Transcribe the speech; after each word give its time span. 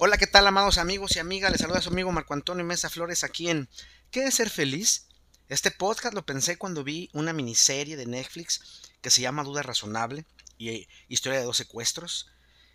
Hola, 0.00 0.16
¿qué 0.16 0.28
tal, 0.28 0.46
amados 0.46 0.78
amigos 0.78 1.16
y 1.16 1.18
amigas? 1.18 1.50
Les 1.50 1.60
saluda 1.60 1.82
su 1.82 1.88
amigo 1.88 2.12
Marco 2.12 2.32
Antonio 2.32 2.64
Mesa 2.64 2.88
Flores 2.88 3.24
aquí 3.24 3.50
en 3.50 3.68
¿Qué 4.12 4.26
es 4.26 4.36
ser 4.36 4.48
feliz? 4.48 5.08
Este 5.48 5.72
podcast 5.72 6.14
lo 6.14 6.24
pensé 6.24 6.56
cuando 6.56 6.84
vi 6.84 7.10
una 7.14 7.32
miniserie 7.32 7.96
de 7.96 8.06
Netflix 8.06 8.60
que 9.00 9.10
se 9.10 9.22
llama 9.22 9.42
Duda 9.42 9.62
Razonable 9.62 10.24
y 10.56 10.86
Historia 11.08 11.40
de 11.40 11.44
dos 11.44 11.56
secuestros. 11.56 12.28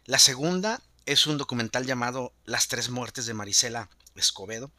La 0.03 0.19
segunda 0.19 0.83
es 1.05 1.25
un 1.25 1.37
documental 1.37 1.85
llamado 1.85 2.33
Las 2.43 2.67
tres 2.67 2.89
muertes 2.89 3.25
de 3.25 3.33
Marisela 3.33 3.89
Escobedo. 4.15 4.69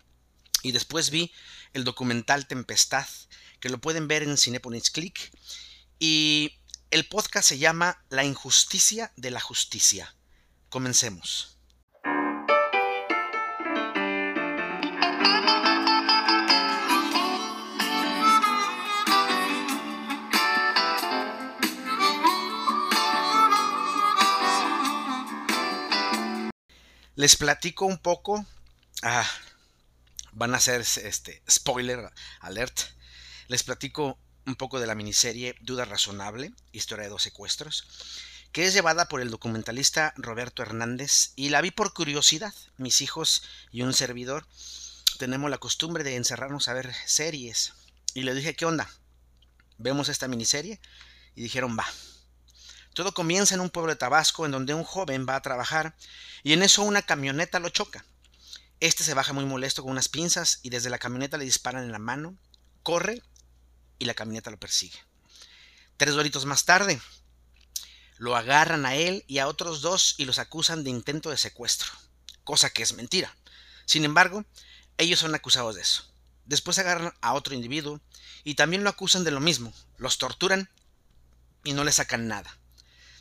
Y 0.63 0.73
después 0.73 1.09
vi 1.09 1.33
el 1.73 1.85
documental 1.85 2.47
Tempestad, 2.47 3.07
que 3.59 3.71
lo 3.71 3.81
pueden 3.81 4.07
ver 4.07 4.23
en 4.23 4.37
Cinepolis 4.37 4.91
Click. 4.91 5.33
Y 5.99 6.59
el 6.91 7.09
podcast 7.09 7.49
se 7.49 7.57
llama 7.57 8.05
La 8.11 8.23
injusticia 8.23 9.15
de 9.17 9.31
la 9.31 9.41
justicia. 9.41 10.15
Comencemos. 10.69 11.54
Les 27.17 27.37
platico 27.37 27.87
un 27.87 27.99
poco. 27.99 28.45
Ah, 29.03 29.29
van 30.33 30.55
a 30.55 30.61
ser 30.61 30.81
este 30.81 31.43
spoiler 31.49 32.11
alert. 32.41 32.77
Les 33.47 33.63
platico 33.63 34.19
un 34.47 34.57
poco 34.57 34.81
de 34.81 34.87
la 34.87 34.97
miniserie 34.97 35.55
Duda 35.61 35.85
Razonable, 35.85 36.53
historia 36.73 37.05
de 37.05 37.11
dos 37.11 37.23
secuestros, 37.23 37.87
que 38.51 38.67
es 38.67 38.75
llevada 38.75 39.07
por 39.07 39.21
el 39.21 39.31
documentalista 39.31 40.13
Roberto 40.17 40.63
Hernández 40.63 41.33
y 41.37 41.51
la 41.51 41.61
vi 41.61 41.71
por 41.71 41.95
curiosidad. 41.95 42.53
Mis 42.79 43.01
hijos 43.01 43.45
y 43.71 43.83
un 43.83 43.95
servidor 43.95 44.45
tenemos 45.19 45.51
la 45.51 45.59
costumbre 45.59 46.03
de 46.03 46.17
encerrarnos 46.17 46.67
a 46.67 46.75
ver 46.75 46.93
series. 47.07 47.75
Y 48.13 48.23
le 48.23 48.35
dije, 48.35 48.57
¿qué 48.57 48.67
onda? 48.67 48.91
¿Vemos 49.79 50.09
esta 50.09 50.27
miniserie? 50.27 50.81
Y 51.37 51.43
dijeron, 51.43 51.77
va. 51.79 51.87
Todo 52.95 53.13
comienza 53.13 53.57
en 53.57 53.61
un 53.61 53.71
pueblo 53.71 53.91
de 53.91 53.99
Tabasco 53.99 54.47
en 54.47 54.53
donde 54.53 54.73
un 54.73 54.85
joven 54.85 55.27
va 55.29 55.35
a 55.35 55.43
trabajar 55.43 55.97
y 56.45 56.53
en 56.53 56.63
eso 56.63 56.83
una 56.83 57.03
camioneta 57.03 57.59
lo 57.59 57.69
choca. 57.69 58.05
Este 58.79 59.03
se 59.03 59.15
baja 59.15 59.33
muy 59.33 59.45
molesto 59.45 59.83
con 59.83 59.91
unas 59.91 60.09
pinzas 60.09 60.61
y 60.63 60.71
desde 60.71 60.91
la 60.91 61.01
camioneta 61.01 61.37
le 61.37 61.45
disparan 61.45 61.83
en 61.83 61.91
la 61.91 61.99
mano, 61.99 62.37
corre 62.85 63.21
y 63.99 64.05
la 64.05 64.15
camioneta 64.15 64.53
lo 64.53 64.61
persigue. 64.61 64.97
Tres 65.97 66.15
doritos 66.15 66.45
más 66.45 66.67
tarde, 66.67 67.01
lo 68.17 68.37
agarran 68.37 68.87
a 68.87 68.95
él 68.95 69.25
y 69.27 69.39
a 69.39 69.49
otros 69.49 69.81
dos 69.81 70.15
y 70.17 70.25
los 70.25 70.39
acusan 70.39 70.85
de 70.85 70.91
intento 70.91 71.31
de 71.31 71.37
secuestro, 71.37 71.91
cosa 72.45 72.71
que 72.71 72.85
es 72.85 72.93
mentira. 72.93 73.37
Sin 73.87 74.05
embargo, 74.05 74.45
ellos 74.99 75.19
son 75.19 75.35
acusados 75.35 75.75
de 75.75 75.83
eso. 75.83 76.05
Después 76.45 76.79
agarran 76.79 77.13
a 77.23 77.33
otro 77.33 77.57
individuo 77.57 78.01
y 78.45 78.55
también 78.55 78.85
lo 78.85 78.91
acusan 78.91 79.25
de 79.25 79.33
lo 79.33 79.41
mismo, 79.41 79.73
los 79.97 80.19
torturan 80.19 80.71
y 81.65 81.73
no 81.73 81.83
le 81.83 81.91
sacan 81.91 82.29
nada 82.29 82.57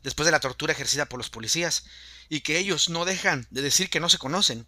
después 0.03 0.25
de 0.25 0.31
la 0.31 0.39
tortura 0.39 0.73
ejercida 0.73 1.05
por 1.05 1.17
los 1.17 1.29
policías, 1.29 1.85
y 2.29 2.41
que 2.41 2.57
ellos 2.57 2.89
no 2.89 3.05
dejan 3.05 3.47
de 3.49 3.61
decir 3.61 3.89
que 3.89 3.99
no 3.99 4.09
se 4.09 4.17
conocen, 4.17 4.67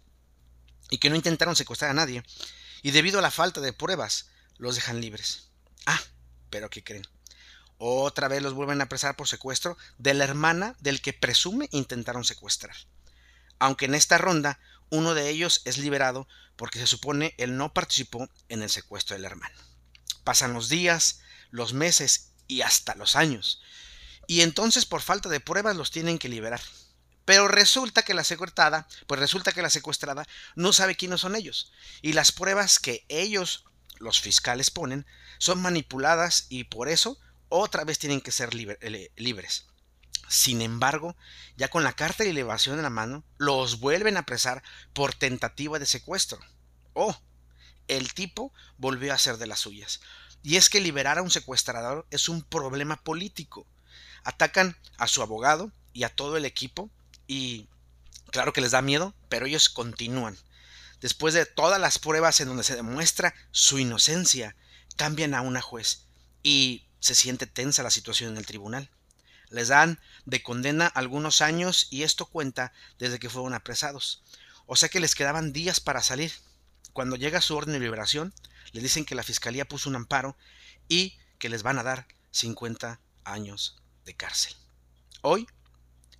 y 0.90 0.98
que 0.98 1.10
no 1.10 1.16
intentaron 1.16 1.56
secuestrar 1.56 1.90
a 1.90 1.94
nadie, 1.94 2.22
y 2.82 2.90
debido 2.90 3.18
a 3.18 3.22
la 3.22 3.30
falta 3.30 3.60
de 3.60 3.72
pruebas, 3.72 4.26
los 4.58 4.74
dejan 4.74 5.00
libres. 5.00 5.48
Ah, 5.86 6.00
pero 6.50 6.70
¿qué 6.70 6.82
creen? 6.82 7.06
Otra 7.78 8.28
vez 8.28 8.42
los 8.42 8.54
vuelven 8.54 8.80
a 8.80 8.84
apresar 8.84 9.16
por 9.16 9.28
secuestro 9.28 9.76
de 9.98 10.14
la 10.14 10.24
hermana 10.24 10.76
del 10.80 11.02
que 11.02 11.12
presume 11.12 11.68
intentaron 11.72 12.24
secuestrar. 12.24 12.74
Aunque 13.58 13.84
en 13.84 13.94
esta 13.94 14.18
ronda 14.18 14.58
uno 14.88 15.14
de 15.14 15.28
ellos 15.28 15.62
es 15.64 15.78
liberado 15.78 16.28
porque 16.56 16.78
se 16.78 16.86
supone 16.86 17.34
él 17.38 17.56
no 17.56 17.74
participó 17.74 18.30
en 18.48 18.62
el 18.62 18.70
secuestro 18.70 19.14
del 19.14 19.24
hermano. 19.24 19.54
Pasan 20.24 20.54
los 20.54 20.68
días, 20.68 21.20
los 21.50 21.74
meses 21.74 22.30
y 22.48 22.62
hasta 22.62 22.94
los 22.94 23.16
años, 23.16 23.60
y 24.26 24.42
entonces 24.42 24.86
por 24.86 25.02
falta 25.02 25.28
de 25.28 25.40
pruebas 25.40 25.76
los 25.76 25.90
tienen 25.90 26.18
que 26.18 26.28
liberar. 26.28 26.60
Pero 27.26 27.48
resulta 27.48 28.02
que 28.02 28.14
la 28.14 28.24
secuestrada, 28.24 28.86
pues 29.06 29.20
resulta 29.20 29.52
que 29.52 29.60
la 29.60 29.70
secuestrada 29.70 30.26
no 30.54 30.72
sabe 30.72 30.94
quiénes 30.94 31.20
son 31.20 31.34
ellos. 31.34 31.72
Y 32.00 32.12
las 32.12 32.30
pruebas 32.30 32.78
que 32.78 33.04
ellos, 33.08 33.64
los 33.98 34.20
fiscales, 34.20 34.70
ponen 34.70 35.06
son 35.38 35.60
manipuladas 35.60 36.46
y 36.48 36.64
por 36.64 36.88
eso 36.88 37.18
otra 37.48 37.84
vez 37.84 37.98
tienen 37.98 38.20
que 38.20 38.30
ser 38.30 38.50
eh, 38.54 39.10
libres. 39.16 39.66
Sin 40.28 40.62
embargo, 40.62 41.16
ya 41.56 41.68
con 41.68 41.84
la 41.84 41.92
carta 41.94 42.24
de 42.24 42.30
elevación 42.30 42.76
en 42.76 42.82
la 42.82 42.90
mano, 42.90 43.24
los 43.38 43.80
vuelven 43.80 44.16
a 44.16 44.20
apresar 44.20 44.62
por 44.92 45.14
tentativa 45.14 45.78
de 45.78 45.86
secuestro. 45.86 46.38
Oh, 46.94 47.16
el 47.88 48.14
tipo 48.14 48.52
volvió 48.78 49.12
a 49.12 49.18
ser 49.18 49.36
de 49.36 49.46
las 49.46 49.60
suyas. 49.60 50.00
Y 50.42 50.56
es 50.56 50.70
que 50.70 50.80
liberar 50.80 51.18
a 51.18 51.22
un 51.22 51.30
secuestrador 51.30 52.06
es 52.10 52.28
un 52.28 52.42
problema 52.42 52.96
político 52.96 53.66
atacan 54.26 54.76
a 54.98 55.06
su 55.06 55.22
abogado 55.22 55.70
y 55.92 56.02
a 56.02 56.08
todo 56.08 56.36
el 56.36 56.44
equipo 56.44 56.90
y 57.28 57.68
claro 58.32 58.52
que 58.52 58.60
les 58.60 58.72
da 58.72 58.82
miedo, 58.82 59.14
pero 59.28 59.46
ellos 59.46 59.68
continúan. 59.68 60.36
Después 61.00 61.32
de 61.32 61.46
todas 61.46 61.80
las 61.80 62.00
pruebas 62.00 62.40
en 62.40 62.48
donde 62.48 62.64
se 62.64 62.74
demuestra 62.74 63.34
su 63.52 63.78
inocencia, 63.78 64.56
cambian 64.96 65.32
a 65.32 65.42
una 65.42 65.60
juez 65.62 66.06
y 66.42 66.88
se 66.98 67.14
siente 67.14 67.46
tensa 67.46 67.84
la 67.84 67.90
situación 67.92 68.32
en 68.32 68.38
el 68.38 68.46
tribunal. 68.46 68.90
Les 69.48 69.68
dan 69.68 70.00
de 70.24 70.42
condena 70.42 70.88
algunos 70.88 71.40
años 71.40 71.86
y 71.90 72.02
esto 72.02 72.26
cuenta 72.26 72.72
desde 72.98 73.20
que 73.20 73.30
fueron 73.30 73.54
apresados. 73.54 74.24
O 74.66 74.74
sea 74.74 74.88
que 74.88 74.98
les 74.98 75.14
quedaban 75.14 75.52
días 75.52 75.78
para 75.78 76.02
salir. 76.02 76.32
Cuando 76.92 77.14
llega 77.14 77.40
su 77.40 77.54
orden 77.54 77.74
de 77.74 77.80
liberación, 77.80 78.34
le 78.72 78.80
dicen 78.80 79.04
que 79.04 79.14
la 79.14 79.22
fiscalía 79.22 79.68
puso 79.68 79.88
un 79.88 79.94
amparo 79.94 80.36
y 80.88 81.16
que 81.38 81.48
les 81.48 81.62
van 81.62 81.78
a 81.78 81.84
dar 81.84 82.08
50 82.32 82.98
años 83.22 83.76
de 84.06 84.14
cárcel. 84.14 84.54
Hoy, 85.20 85.46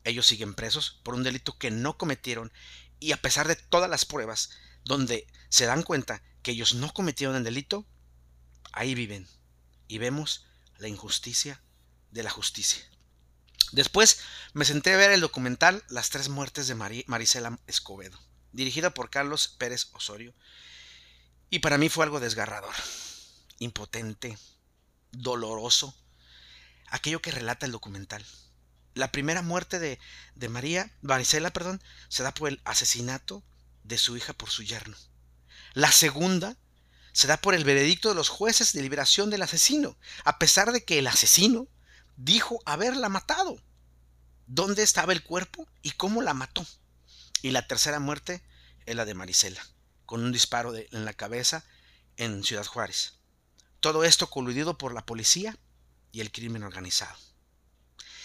ellos 0.05 0.27
siguen 0.27 0.55
presos 0.55 1.01
por 1.03 1.15
un 1.15 1.23
delito 1.23 1.57
que 1.57 1.71
no 1.71 1.97
cometieron 1.97 2.53
y 3.01 3.13
a 3.13 3.23
pesar 3.23 3.49
de 3.49 3.57
todas 3.57 3.89
las 3.89 4.05
pruebas 4.05 4.51
donde 4.85 5.27
se 5.49 5.65
dan 5.65 5.83
cuenta 5.83 6.23
que 6.43 6.51
ellos 6.53 6.75
no 6.75 6.93
cometieron 6.93 7.37
el 7.37 7.45
delito, 7.45 7.87
ahí 8.73 8.95
viven 8.95 9.27
y 9.89 9.99
vemos 9.99 10.47
la 10.79 10.89
injusticia 10.89 11.63
de 12.11 12.23
la 12.23 12.31
justicia. 12.31 12.85
Después 13.73 14.21
me 14.53 14.65
senté 14.65 14.93
a 14.93 14.97
ver 14.97 15.11
el 15.11 15.21
documental 15.21 15.83
Las 15.89 16.11
tres 16.11 16.29
muertes 16.29 16.69
de 16.69 16.75
Marisela 16.75 17.59
Escobedo, 17.67 18.19
dirigido 18.53 18.95
por 18.95 19.11
Carlos 19.11 19.49
Pérez 19.49 19.89
Osorio, 19.93 20.35
y 21.51 21.61
para 21.61 21.79
mí 21.79 21.89
fue 21.89 22.05
algo 22.05 22.21
desgarrador, 22.21 22.75
impotente, 23.59 24.39
doloroso, 25.11 25.97
aquello 26.89 27.23
que 27.23 27.31
relata 27.31 27.67
el 27.67 27.73
documental. 27.73 28.25
La 28.95 29.13
primera 29.13 29.43
muerte 29.43 29.79
de, 29.79 29.99
de 30.35 30.49
María, 30.49 30.91
Marisela, 31.03 31.53
perdón, 31.53 31.83
se 32.09 32.23
da 32.23 32.33
por 32.33 32.49
el 32.49 32.61
asesinato 32.65 33.45
de 33.85 33.99
su 33.99 34.17
hija 34.17 34.33
por 34.33 34.51
su 34.51 34.63
yerno. 34.63 34.97
La 35.75 35.93
segunda 35.93 36.57
se 37.13 37.27
da 37.27 37.37
por 37.37 37.55
el 37.55 37.65
veredicto 37.65 38.09
de 38.09 38.15
los 38.15 38.29
jueces 38.29 38.73
de 38.73 38.83
liberación 38.83 39.31
del 39.31 39.43
asesino, 39.43 39.97
a 40.25 40.39
pesar 40.39 40.73
de 40.73 40.85
que 40.85 40.99
el 40.99 41.07
asesino 41.07 41.69
dijo 42.17 42.61
haberla 42.67 43.09
matado. 43.09 43.61
¿Dónde 44.47 44.83
estaba 44.83 45.13
el 45.13 45.23
cuerpo 45.23 45.69
y 45.83 45.93
cómo 45.93 46.23
la 46.23 46.35
mató? 46.35 46.67
Y 47.43 47.51
la 47.51 47.67
tercera 47.67 48.01
muerte 48.01 48.43
es 48.87 48.97
la 48.97 49.05
de 49.05 49.15
Marisela, 49.15 49.65
con 50.05 50.23
un 50.25 50.33
disparo 50.33 50.75
en 50.75 51.05
la 51.05 51.13
cabeza 51.13 51.65
en 52.17 52.45
Ciudad 52.45 52.65
Juárez. 52.65 53.15
Todo 53.81 54.05
esto 54.05 54.29
coludido 54.29 54.79
por 54.79 54.95
la 54.95 55.05
policía 55.05 55.59
y 56.17 56.23
el 56.23 56.33
crimen 56.33 56.63
organizado. 56.63 57.19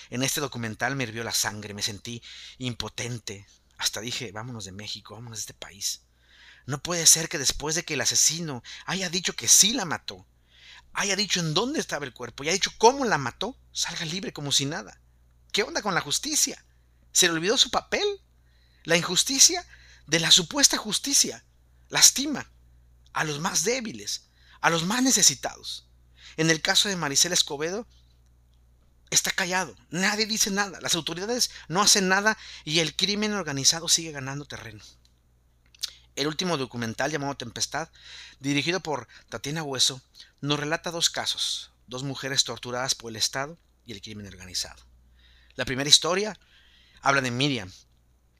En 0.09 0.23
este 0.23 0.39
documental 0.39 0.95
me 0.95 1.03
hirvió 1.03 1.25
la 1.25 1.33
sangre, 1.33 1.73
me 1.73 1.83
sentí 1.83 2.23
impotente. 2.57 3.45
Hasta 3.77 3.99
dije, 3.99 4.31
vámonos 4.31 4.63
de 4.63 4.71
México, 4.71 5.13
vámonos 5.13 5.39
de 5.39 5.41
este 5.41 5.53
país. 5.53 6.03
No 6.65 6.81
puede 6.81 7.05
ser 7.05 7.27
que 7.27 7.37
después 7.37 7.75
de 7.75 7.83
que 7.83 7.95
el 7.95 8.01
asesino 8.01 8.63
haya 8.85 9.09
dicho 9.09 9.35
que 9.35 9.49
sí 9.49 9.73
la 9.73 9.83
mató, 9.83 10.25
haya 10.93 11.17
dicho 11.17 11.41
en 11.41 11.53
dónde 11.53 11.81
estaba 11.81 12.05
el 12.05 12.13
cuerpo 12.13 12.45
y 12.45 12.47
haya 12.47 12.53
dicho 12.53 12.71
cómo 12.77 13.03
la 13.03 13.17
mató, 13.17 13.59
salga 13.73 14.05
libre 14.05 14.31
como 14.31 14.53
si 14.53 14.65
nada. 14.65 15.01
¿Qué 15.51 15.63
onda 15.63 15.81
con 15.81 15.93
la 15.93 15.99
justicia? 15.99 16.65
¿Se 17.11 17.27
le 17.27 17.33
olvidó 17.33 17.57
su 17.57 17.71
papel? 17.71 18.05
La 18.85 18.95
injusticia 18.95 19.67
de 20.07 20.21
la 20.21 20.31
supuesta 20.31 20.77
justicia 20.77 21.43
lastima 21.89 22.49
a 23.11 23.25
los 23.25 23.41
más 23.41 23.65
débiles, 23.65 24.29
a 24.61 24.69
los 24.69 24.85
más 24.85 25.03
necesitados. 25.03 25.90
En 26.37 26.49
el 26.49 26.61
caso 26.61 26.89
de 26.89 26.95
Maricela 26.95 27.33
Escobedo, 27.33 27.87
está 29.09 29.31
callado, 29.31 29.75
nadie 29.89 30.25
dice 30.25 30.51
nada, 30.51 30.79
las 30.81 30.95
autoridades 30.95 31.51
no 31.67 31.81
hacen 31.81 32.07
nada 32.07 32.37
y 32.63 32.79
el 32.79 32.95
crimen 32.95 33.33
organizado 33.33 33.87
sigue 33.87 34.11
ganando 34.11 34.45
terreno. 34.45 34.83
El 36.15 36.27
último 36.27 36.57
documental 36.57 37.11
llamado 37.11 37.35
Tempestad, 37.35 37.89
dirigido 38.39 38.79
por 38.81 39.07
Tatiana 39.29 39.63
Hueso, 39.63 40.01
nos 40.39 40.59
relata 40.59 40.91
dos 40.91 41.09
casos, 41.09 41.71
dos 41.87 42.03
mujeres 42.03 42.43
torturadas 42.43 42.95
por 42.95 43.11
el 43.11 43.17
Estado 43.17 43.57
y 43.85 43.93
el 43.93 44.01
crimen 44.01 44.27
organizado. 44.27 44.81
La 45.55 45.65
primera 45.65 45.89
historia 45.89 46.37
habla 47.01 47.21
de 47.21 47.31
Miriam, 47.31 47.71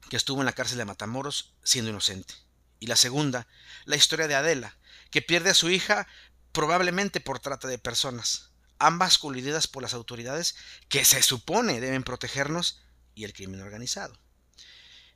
que 0.08 0.16
estuvo 0.16 0.40
en 0.40 0.46
la 0.46 0.52
cárcel 0.52 0.78
de 0.78 0.84
Matamoros 0.84 1.54
siendo 1.62 1.90
inocente. 1.90 2.34
Y 2.80 2.86
la 2.86 2.96
segunda, 2.96 3.46
la 3.84 3.96
historia 3.96 4.28
de 4.28 4.34
Adela, 4.34 4.76
que 5.10 5.22
pierde 5.22 5.50
a 5.50 5.54
su 5.54 5.70
hija 5.70 6.06
probablemente 6.52 7.20
por 7.20 7.40
trata 7.40 7.68
de 7.68 7.78
personas, 7.78 8.50
ambas 8.78 9.18
colididas 9.18 9.66
por 9.66 9.82
las 9.82 9.94
autoridades 9.94 10.56
que 10.88 11.04
se 11.04 11.22
supone 11.22 11.80
deben 11.80 12.02
protegernos 12.02 12.82
y 13.14 13.24
el 13.24 13.32
crimen 13.32 13.60
organizado. 13.60 14.16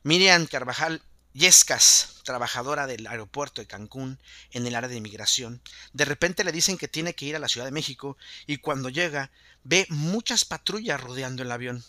Miriam 0.03 0.45
Carvajal 0.47 1.01
Yescas, 1.33 2.15
trabajadora 2.23 2.87
del 2.87 3.05
aeropuerto 3.05 3.61
de 3.61 3.67
Cancún 3.67 4.19
en 4.51 4.65
el 4.65 4.75
área 4.75 4.89
de 4.89 4.95
inmigración, 4.95 5.61
de 5.93 6.05
repente 6.05 6.43
le 6.43 6.51
dicen 6.51 6.77
que 6.77 6.87
tiene 6.87 7.13
que 7.13 7.25
ir 7.25 7.35
a 7.35 7.39
la 7.39 7.47
Ciudad 7.47 7.67
de 7.67 7.71
México 7.71 8.17
y 8.47 8.57
cuando 8.57 8.89
llega 8.89 9.31
ve 9.63 9.85
muchas 9.89 10.45
patrullas 10.45 10.99
rodeando 10.99 11.43
el 11.43 11.51
avión. 11.51 11.83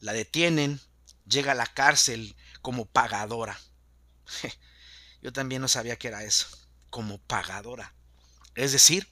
La 0.00 0.12
detienen, 0.12 0.80
llega 1.26 1.52
a 1.52 1.56
la 1.56 1.66
cárcel 1.66 2.36
como 2.62 2.86
pagadora. 2.86 3.58
Yo 5.22 5.32
también 5.32 5.60
no 5.60 5.68
sabía 5.68 5.96
que 5.96 6.08
era 6.08 6.24
eso, 6.24 6.46
como 6.88 7.18
pagadora. 7.18 7.94
Es 8.58 8.72
decir, 8.72 9.06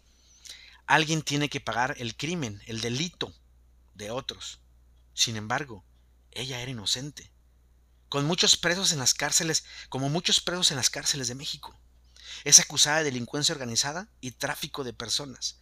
alguien 0.87 1.23
tiene 1.23 1.49
que 1.49 1.61
pagar 1.61 1.95
el 1.99 2.17
crimen, 2.17 2.61
el 2.67 2.81
delito 2.81 3.33
de 3.95 4.11
otros. 4.11 4.59
Sin 5.15 5.37
embargo, 5.37 5.85
ella 6.33 6.61
era 6.61 6.73
inocente 6.73 7.31
con 8.09 8.25
muchos 8.25 8.57
presos 8.57 8.93
en 8.93 8.99
las 8.99 9.15
cárceles, 9.15 9.65
como 9.89 10.09
muchos 10.09 10.41
presos 10.41 10.73
en 10.73 10.77
las 10.77 10.91
cárceles 10.91 11.29
de 11.29 11.37
México. 11.37 11.79
Es 12.43 12.59
acusada 12.59 12.99
de 12.99 13.05
delincuencia 13.05 13.53
organizada 13.53 14.09
y 14.21 14.33
tráfico 14.33 14.83
de 14.83 14.93
personas. 14.93 15.61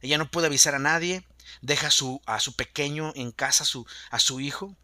Ella 0.00 0.16
no 0.16 0.30
puede 0.30 0.46
avisar 0.46 0.74
a 0.74 0.78
nadie, 0.78 1.26
deja 1.60 1.88
a 1.88 1.90
su, 1.90 2.22
pequeño 2.56 3.12
en 3.16 3.32
casa, 3.32 3.64
a 4.10 4.18
su 4.18 4.40
hijo. 4.40 4.76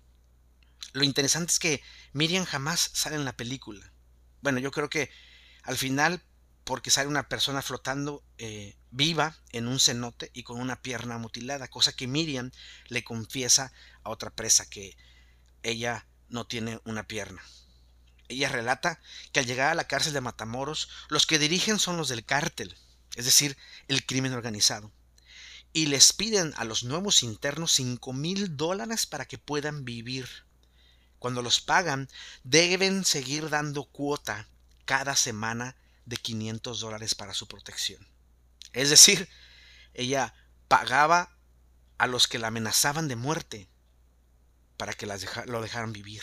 Lo 0.93 1.05
interesante 1.05 1.53
es 1.53 1.59
que 1.59 1.83
Miriam 2.13 2.45
jamás 2.45 2.91
sale 2.93 3.17
en 3.17 3.25
la 3.25 3.37
película. 3.37 3.93
Bueno, 4.43 4.59
yo 4.59 4.71
creo 4.71 4.91
que 4.91 5.11
al 5.63 5.79
final, 5.79 6.23
porque 6.67 6.91
sale 6.91 7.09
una 7.09 7.29
persona 7.29 7.63
flotando 7.63 8.25
eh, 8.39 8.77
viva 8.91 9.37
en 9.53 9.69
un 9.69 9.79
cenote 9.79 10.33
y 10.35 10.43
con 10.43 10.61
una 10.61 10.83
pierna 10.83 11.17
mutilada, 11.17 11.69
cosa 11.69 11.95
que 11.95 12.09
Miriam 12.09 12.51
le 12.89 13.05
confiesa 13.05 13.73
a 14.03 14.11
otra 14.11 14.31
presa 14.31 14.69
que 14.69 14.97
ella 15.63 16.09
no 16.29 16.45
tiene 16.45 16.81
una 16.85 17.07
pierna. 17.07 17.41
Ella 18.27 18.49
relata 18.49 19.01
que 19.31 19.39
al 19.39 19.47
llegar 19.47 19.71
a 19.71 19.75
la 19.77 19.87
cárcel 19.87 20.13
de 20.13 20.21
Matamoros, 20.21 20.89
los 21.09 21.25
que 21.25 21.39
dirigen 21.39 21.79
son 21.79 21.99
los 21.99 22.09
del 22.09 22.25
cártel, 22.25 22.77
es 23.15 23.27
decir, 23.27 23.57
el 23.87 24.05
crimen 24.05 24.33
organizado, 24.33 24.91
y 25.73 25.87
les 25.87 26.13
piden 26.13 26.53
a 26.57 26.65
los 26.65 26.83
nuevos 26.83 27.23
internos 27.23 27.71
cinco 27.71 28.13
mil 28.13 28.57
dólares 28.57 29.07
para 29.07 29.27
que 29.27 29.39
puedan 29.39 29.85
vivir. 29.85 30.29
Cuando 31.21 31.43
los 31.43 31.61
pagan, 31.61 32.09
deben 32.43 33.05
seguir 33.05 33.51
dando 33.51 33.85
cuota 33.85 34.49
cada 34.85 35.15
semana 35.15 35.77
de 36.07 36.17
500 36.17 36.81
dólares 36.81 37.15
para 37.15 37.35
su 37.35 37.47
protección. 37.47 38.09
Es 38.73 38.89
decir, 38.91 39.29
ella 39.93 40.35
pagaba 40.69 41.37
a 41.99 42.07
los 42.07 42.27
que 42.27 42.39
la 42.39 42.49
amenazaban 42.49 43.09
de 43.09 43.17
muerte 43.17 43.69
para 44.77 44.95
que 44.95 45.07
las 45.07 45.25
lo 45.47 45.61
dejaran 45.61 45.93
vivir. 45.93 46.23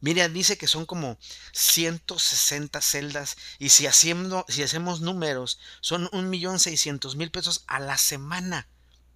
Miriam 0.00 0.32
dice 0.32 0.56
que 0.56 0.66
son 0.66 0.86
como 0.86 1.18
160 1.52 2.80
celdas 2.80 3.36
y 3.58 3.68
si, 3.68 3.86
haciendo, 3.86 4.46
si 4.48 4.62
hacemos 4.62 5.02
números 5.02 5.58
son 5.82 6.08
un 6.12 6.30
millón 6.30 6.58
seiscientos 6.58 7.16
mil 7.16 7.30
pesos 7.30 7.64
a 7.66 7.80
la 7.80 7.98
semana. 7.98 8.68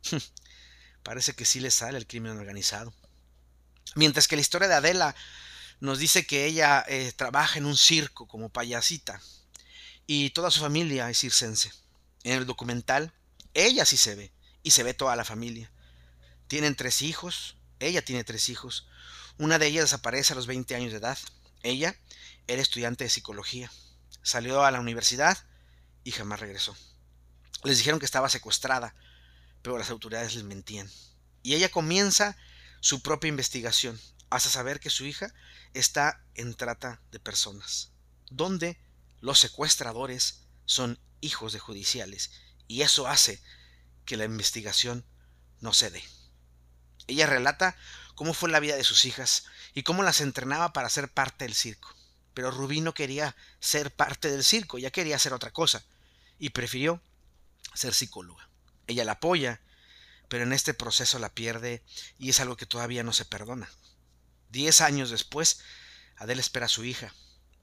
Parece 1.03 1.35
que 1.35 1.47
sí 1.47 1.61
le 1.61 1.71
sale 1.71 1.97
el 1.97 2.07
crimen 2.07 2.37
organizado. 2.37 2.93
Mientras 3.95 4.29
que 4.29 4.37
la 4.37 4.43
historia 4.43 4.69
de 4.69 4.75
Adela 4.75 5.15
nos 5.81 5.99
dice 5.99 6.27
que 6.27 6.45
ella 6.47 6.85
eh, 6.89 7.13
trabaja 7.17 7.59
en 7.59 7.67
un 7.67 7.77
circo 7.77 8.27
como 8.27 8.51
payasita 8.51 9.21
y 10.07 10.31
toda 10.31 10.51
su 10.51 10.61
familia 10.61 11.11
es 11.11 11.19
circense. 11.19 11.73
En 12.23 12.33
el 12.39 12.47
documental 12.47 13.13
ella 13.55 13.85
sí 13.85 13.97
se 13.97 14.17
ve 14.17 14.33
y 14.63 14.73
se 14.73 14.83
ve 14.83 14.95
toda 14.95 15.17
la 15.17 15.25
familia. 15.25 15.71
Tienen 16.49 16.75
tres 16.75 17.03
hijos, 17.03 17.57
ella 17.79 18.05
tiene 18.05 18.25
tres 18.25 18.49
hijos. 18.49 18.87
Una 19.39 19.59
de 19.59 19.69
ellas 19.69 19.85
desaparece 19.85 20.33
a 20.33 20.37
los 20.37 20.47
20 20.47 20.75
años 20.75 20.91
de 20.91 20.99
edad. 20.99 21.19
Ella 21.63 21.97
era 22.49 22.61
estudiante 22.61 23.05
de 23.05 23.11
psicología. 23.11 23.71
Salió 24.23 24.65
a 24.65 24.71
la 24.71 24.81
universidad 24.81 25.39
y 26.03 26.11
jamás 26.11 26.41
regresó. 26.41 26.77
Les 27.63 27.79
dijeron 27.79 28.01
que 28.01 28.07
estaba 28.07 28.29
secuestrada, 28.29 28.95
pero 29.63 29.79
las 29.79 29.91
autoridades 29.91 30.35
les 30.35 30.45
mentían. 30.45 30.91
Y 31.43 31.55
ella 31.55 31.71
comienza 31.71 32.37
su 32.81 33.01
propia 33.01 33.29
investigación 33.29 33.99
hasta 34.31 34.51
saber 34.51 34.81
que 34.81 34.91
su 34.91 35.07
hija 35.07 35.33
está 35.75 36.25
en 36.35 36.55
trata 36.55 37.01
de 37.13 37.21
personas, 37.21 37.93
donde 38.31 38.79
los 39.25 39.39
secuestradores 39.39 40.43
son 40.67 41.01
hijos 41.23 41.55
de 41.55 41.59
judiciales 41.59 42.31
y 42.69 42.83
eso 42.83 43.09
hace 43.09 43.41
que 44.05 44.19
la 44.19 44.27
investigación 44.27 45.03
no 45.61 45.73
se 45.73 45.89
dé. 45.89 46.05
Ella 47.07 47.27
relata 47.27 47.75
cómo 48.17 48.35
fue 48.35 48.51
la 48.51 48.61
vida 48.61 48.77
de 48.77 48.85
sus 48.85 49.07
hijas 49.07 49.47
y 49.73 49.83
cómo 49.83 50.03
las 50.03 50.21
entrenaba 50.21 50.75
para 50.75 50.91
ser 50.91 51.11
parte 51.11 51.47
del 51.47 51.55
circo. 51.55 51.89
Pero 52.35 52.51
Rubí 52.51 52.83
no 52.83 52.93
quería 52.93 53.35
ser 53.61 53.91
parte 53.91 54.31
del 54.31 54.45
circo, 54.45 54.77
ya 54.77 54.91
quería 54.91 55.17
hacer 55.17 55.33
otra 55.33 55.53
cosa 55.53 55.83
y 56.39 56.51
prefirió 56.51 57.01
ser 57.73 57.95
psicóloga. 57.95 58.51
Ella 58.89 59.07
la 59.07 59.13
apoya, 59.13 59.63
pero 60.29 60.45
en 60.45 60.53
este 60.53 60.75
proceso 60.75 61.19
la 61.19 61.31
pierde 61.31 61.83
y 62.19 62.29
es 62.29 62.41
algo 62.41 62.59
que 62.59 62.67
todavía 62.67 63.03
no 63.03 63.15
se 63.15 63.25
perdona. 63.25 63.71
Diez 64.51 64.83
años 64.83 65.09
después, 65.09 65.61
Adele 66.17 66.43
espera 66.43 66.67
a 66.67 66.69
su 66.69 66.85
hija, 66.85 67.15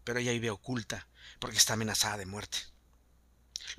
pero 0.03 0.17
ella 0.17 0.31
vive 0.31 0.49
oculta 0.49 1.05
porque 1.39 1.57
está 1.57 1.73
amenazada 1.73 2.17
de 2.17 2.25
muerte. 2.25 2.57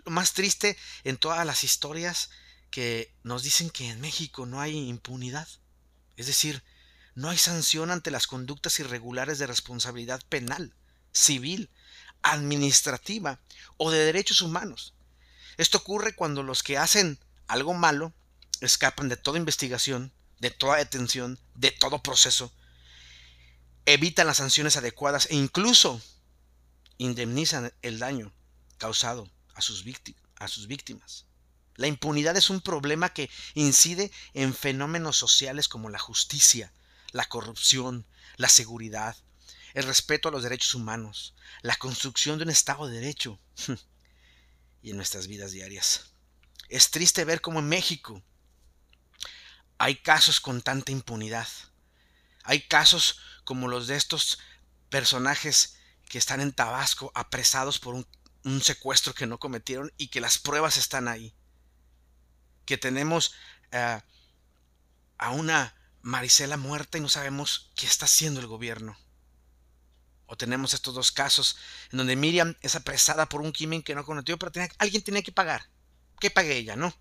Lo 0.05 0.13
más 0.13 0.33
triste 0.33 0.77
en 1.05 1.17
todas 1.17 1.45
las 1.47 1.65
historias 1.65 2.31
que 2.71 3.13
nos 3.23 3.43
dicen 3.43 3.71
que 3.71 3.89
en 3.91 4.01
México 4.01 4.47
no 4.47 4.61
hay 4.61 4.77
impunidad. 4.89 5.49
Es 6.17 6.27
decir, 6.27 6.63
no 7.15 7.29
hay 7.29 7.39
sanción 7.39 7.91
ante 7.91 8.11
las 8.11 8.27
conductas 8.27 8.81
irregulares 8.81 9.39
de 9.39 9.47
responsabilidad 9.47 10.23
penal, 10.29 10.75
civil, 11.13 11.71
administrativa 12.23 13.41
o 13.77 13.91
de 13.91 14.05
derechos 14.05 14.41
humanos. 14.41 14.95
Esto 15.59 15.79
ocurre 15.79 16.15
cuando 16.15 16.43
los 16.43 16.63
que 16.63 16.79
hacen 16.79 17.19
algo 17.47 17.75
malo 17.75 18.13
escapan 18.61 19.09
de 19.09 19.17
toda 19.17 19.39
investigación, 19.39 20.13
de 20.39 20.51
toda 20.51 20.79
detención, 20.79 21.39
de 21.55 21.71
todo 21.71 22.03
proceso, 22.03 22.53
evitan 23.85 24.27
las 24.27 24.39
sanciones 24.39 24.77
adecuadas 24.77 25.27
e 25.31 25.35
incluso 25.35 26.01
indemnizan 27.03 27.73
el 27.83 27.99
daño 27.99 28.33
causado 28.79 29.31
a 29.55 29.61
sus, 29.61 29.85
a 30.37 30.49
sus 30.49 30.67
víctimas. 30.67 31.27
La 31.77 31.87
impunidad 31.87 32.37
es 32.37 32.51
un 32.51 32.61
problema 32.61 33.13
que 33.13 33.31
incide 33.55 34.11
en 34.35 34.55
fenómenos 34.55 35.17
sociales 35.17 35.69
como 35.69 35.91
la 35.91 35.99
justicia, 35.99 36.73
la 37.11 37.25
corrupción, 37.25 38.07
la 38.37 38.49
seguridad, 38.49 39.17
el 39.75 39.85
respeto 39.85 40.29
a 40.29 40.33
los 40.33 40.43
derechos 40.43 40.75
humanos, 40.75 41.35
la 41.63 41.77
construcción 41.77 42.39
de 42.39 42.45
un 42.45 42.51
Estado 42.51 42.87
de 42.87 43.01
Derecho 43.01 43.41
y 44.83 44.91
en 44.91 44.97
nuestras 44.97 45.27
vidas 45.27 45.53
diarias. 45.53 46.13
Es 46.69 46.91
triste 46.91 47.25
ver 47.25 47.41
cómo 47.41 47.59
en 47.59 47.69
México 47.69 48.23
hay 49.79 49.97
casos 49.97 50.41
con 50.41 50.63
tanta 50.63 50.93
impunidad. 50.93 51.49
Hay 52.45 52.63
casos 52.63 53.19
como 53.45 53.69
los 53.69 53.87
de 53.87 53.97
estos 53.97 54.39
personajes 54.89 55.79
que 56.13 56.19
están 56.19 56.43
en 56.43 56.53
Tabasco 56.53 57.11
apresados 57.15 57.79
por 57.79 57.95
un, 57.95 58.07
secuestro 58.61 59.15
que 59.15 59.27
no 59.27 59.39
cometieron 59.39 59.91
y 59.97 60.09
que 60.09 60.21
las 60.21 60.39
pruebas 60.39 60.77
están 60.77 61.09
ahí 61.09 61.35
que 62.67 62.77
tenemos 62.77 63.33
eh, 63.71 63.99
a 65.17 65.31
una 65.31 65.75
Marisela 66.03 66.59
muerta 66.59 66.99
y 66.99 67.01
no 67.01 67.09
sabemos 67.09 67.73
qué 67.77 67.87
está 67.87 68.05
haciendo 68.05 68.41
el 68.41 68.47
gobierno. 68.47 68.95
O 70.27 70.37
tenemos 70.37 70.75
estos 70.75 70.95
dos 70.95 71.13
casos 71.13 71.57
en 71.91 71.97
donde 71.97 72.15
Miriam 72.15 72.57
es 72.61 72.75
apresada 72.75 73.27
por 73.27 73.41
un 73.41 73.53
crimen 73.53 73.83
que 73.83 73.95
no 73.95 74.05
cometió, 74.05 74.39
pero 74.39 74.53
alguien 74.77 75.03
tenía 75.03 75.23
que 75.23 75.33
pagar. 75.33 75.71
¿Qué 76.21 76.31
pague 76.31 76.59
ella, 76.59 76.77
no? 76.77 76.95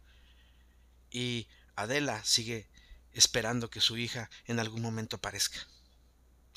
Y 1.10 1.50
Adela 1.76 2.24
sigue 2.24 2.70
esperando 3.12 3.70
que 3.70 3.82
su 3.82 3.98
hija 3.98 4.30
en 4.46 4.62
algún 4.62 4.82
momento 4.82 5.18
aparezca. 5.18 5.60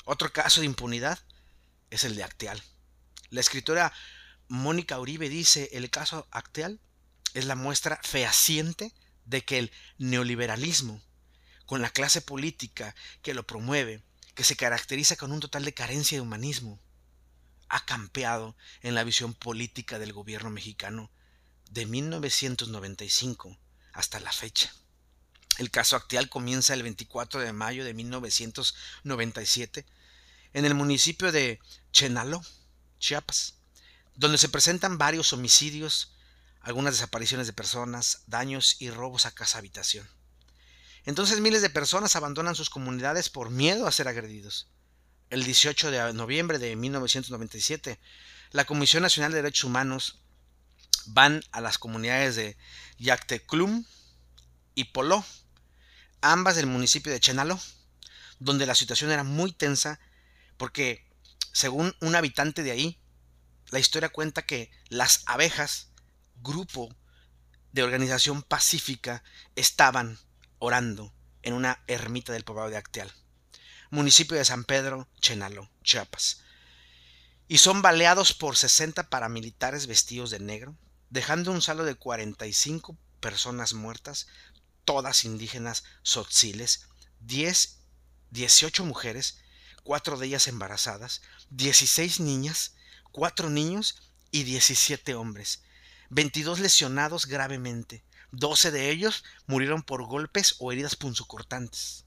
Otro 0.05 0.31
caso 0.31 0.61
de 0.61 0.67
impunidad 0.67 1.19
es 1.95 2.03
el 2.03 2.15
de 2.15 2.23
Acteal. 2.23 2.61
La 3.29 3.41
escritora 3.41 3.91
Mónica 4.47 4.99
Uribe 4.99 5.29
dice, 5.29 5.69
el 5.73 5.89
caso 5.89 6.27
Acteal 6.31 6.79
es 7.33 7.45
la 7.45 7.55
muestra 7.55 7.99
fehaciente 8.03 8.93
de 9.25 9.43
que 9.43 9.57
el 9.57 9.71
neoliberalismo, 9.97 11.01
con 11.65 11.81
la 11.81 11.89
clase 11.89 12.21
política 12.21 12.95
que 13.21 13.33
lo 13.33 13.47
promueve, 13.47 14.03
que 14.35 14.43
se 14.43 14.55
caracteriza 14.55 15.15
con 15.15 15.31
un 15.31 15.39
total 15.39 15.65
de 15.65 15.73
carencia 15.73 16.17
de 16.17 16.21
humanismo, 16.21 16.79
ha 17.69 17.85
campeado 17.85 18.55
en 18.81 18.93
la 18.93 19.03
visión 19.03 19.33
política 19.33 19.97
del 19.97 20.13
gobierno 20.13 20.49
mexicano 20.49 21.09
de 21.71 21.85
1995 21.85 23.57
hasta 23.93 24.19
la 24.19 24.31
fecha. 24.31 24.73
El 25.57 25.71
caso 25.71 25.95
actual 25.95 26.29
comienza 26.29 26.73
el 26.73 26.83
24 26.83 27.39
de 27.39 27.53
mayo 27.53 27.85
de 27.85 27.93
1997, 27.93 29.85
en 30.55 30.63
el 30.63 30.73
municipio 30.73 31.33
de 31.33 31.59
Chenaló, 31.91 32.41
Chiapas, 32.97 33.55
donde 34.15 34.37
se 34.37 34.47
presentan 34.47 34.97
varios 34.97 35.33
homicidios, 35.33 36.13
algunas 36.61 36.93
desapariciones 36.93 37.45
de 37.45 37.51
personas, 37.51 38.23
daños 38.27 38.77
y 38.79 38.89
robos 38.89 39.25
a 39.25 39.31
casa 39.31 39.57
habitación. 39.57 40.07
Entonces 41.03 41.41
miles 41.41 41.61
de 41.61 41.69
personas 41.69 42.15
abandonan 42.15 42.55
sus 42.55 42.69
comunidades 42.69 43.29
por 43.29 43.49
miedo 43.49 43.85
a 43.85 43.91
ser 43.91 44.07
agredidos. 44.07 44.69
El 45.29 45.43
18 45.43 45.91
de 45.91 46.13
noviembre 46.13 46.57
de 46.57 46.77
1997, 46.77 47.99
la 48.51 48.63
Comisión 48.63 49.03
Nacional 49.03 49.33
de 49.33 49.41
Derechos 49.41 49.65
Humanos 49.65 50.19
van 51.07 51.43
a 51.51 51.59
las 51.59 51.77
comunidades 51.77 52.37
de 52.37 52.55
Yacteclum 52.97 53.83
y 54.73 54.85
Poló, 54.85 55.25
ambas 56.21 56.55
del 56.55 56.67
municipio 56.67 57.11
de 57.11 57.19
Chenaló, 57.19 57.59
donde 58.39 58.65
la 58.65 58.73
situación 58.73 59.11
era 59.11 59.25
muy 59.25 59.51
tensa 59.51 59.99
porque, 60.57 61.05
según 61.51 61.95
un 62.01 62.15
habitante 62.15 62.63
de 62.63 62.71
ahí, 62.71 62.99
la 63.69 63.79
historia 63.79 64.09
cuenta 64.09 64.45
que 64.45 64.71
las 64.89 65.23
abejas, 65.25 65.89
grupo 66.41 66.95
de 67.71 67.83
organización 67.83 68.43
pacífica, 68.43 69.23
estaban 69.55 70.17
orando 70.59 71.13
en 71.41 71.53
una 71.53 71.83
ermita 71.87 72.33
del 72.33 72.43
poblado 72.43 72.69
de 72.69 72.77
Acteal, 72.77 73.11
municipio 73.89 74.37
de 74.37 74.45
San 74.45 74.63
Pedro, 74.63 75.07
Chenaló, 75.19 75.69
Chiapas. 75.83 76.41
Y 77.47 77.59
son 77.59 77.81
baleados 77.81 78.33
por 78.33 78.57
60 78.57 79.09
paramilitares 79.09 79.87
vestidos 79.87 80.31
de 80.31 80.39
negro, 80.39 80.75
dejando 81.09 81.51
un 81.51 81.61
saldo 81.61 81.83
de 81.83 81.95
45 81.95 82.97
personas 83.19 83.73
muertas, 83.73 84.27
todas 84.83 85.25
indígenas 85.25 85.83
sotziles, 86.01 86.87
10, 87.21 87.79
18 88.31 88.85
mujeres, 88.85 89.39
cuatro 89.85 90.17
de 90.17 90.25
ellas 90.25 90.47
embarazadas, 90.47 91.21
16 91.51 92.19
niñas, 92.19 92.73
cuatro 93.11 93.51
niños 93.51 93.95
y 94.31 94.43
17 94.43 95.13
hombres, 95.13 95.61
22 96.09 96.59
lesionados 96.59 97.27
gravemente, 97.27 98.03
12 98.31 98.71
de 98.71 98.89
ellos 98.89 99.23
murieron 99.45 99.83
por 99.83 100.03
golpes 100.03 100.55
o 100.57 100.71
heridas 100.71 100.95
punzocortantes. 100.95 102.03